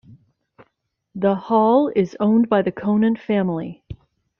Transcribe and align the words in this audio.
The 1.13 1.35
Hall 1.35 1.91
is 1.95 2.17
owned 2.19 2.49
by 2.49 2.63
the 2.63 2.71
Conant 2.71 3.19
family. 3.19 3.83